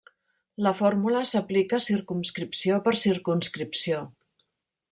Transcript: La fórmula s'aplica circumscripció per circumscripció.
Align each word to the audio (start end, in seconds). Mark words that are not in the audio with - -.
La 0.67 0.71
fórmula 0.79 1.21
s'aplica 1.33 1.81
circumscripció 1.89 2.83
per 2.89 2.97
circumscripció. 3.05 4.05